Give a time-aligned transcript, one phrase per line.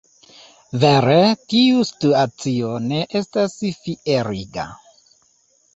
[0.83, 1.17] Vere
[1.53, 4.71] tiu situacio ne estas fieriga.